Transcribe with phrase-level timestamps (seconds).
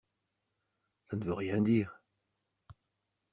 [1.03, 2.01] Ça ne veut rien dire.